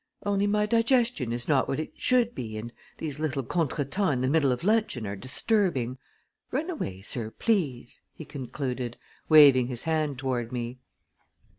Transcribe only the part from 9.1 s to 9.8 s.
waving